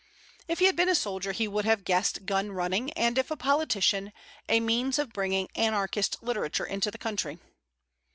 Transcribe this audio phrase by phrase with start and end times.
[0.47, 3.37] If he had been a soldier he would have guessed gun running, and if a
[3.37, 4.13] politician,
[4.49, 7.37] a means of bringing anarchist literature into the country.